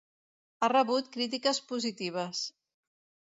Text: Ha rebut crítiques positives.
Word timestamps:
Ha 0.59 0.69
rebut 0.71 1.11
crítiques 1.17 1.59
positives. 1.73 2.41